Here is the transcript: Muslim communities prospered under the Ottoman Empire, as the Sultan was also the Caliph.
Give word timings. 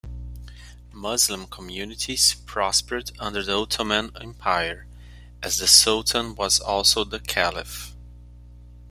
Muslim 0.93 1.45
communities 1.45 2.33
prospered 2.33 3.11
under 3.19 3.43
the 3.43 3.51
Ottoman 3.53 4.11
Empire, 4.19 4.87
as 5.43 5.57
the 5.59 5.67
Sultan 5.67 6.33
was 6.33 6.59
also 6.59 7.03
the 7.03 7.19
Caliph. 7.19 7.95